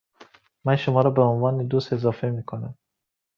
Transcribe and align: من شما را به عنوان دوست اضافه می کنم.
من 0.65 0.75
شما 0.75 1.01
را 1.01 1.11
به 1.11 1.21
عنوان 1.21 1.67
دوست 1.67 1.93
اضافه 1.93 2.29
می 2.29 2.43
کنم. 2.43 2.77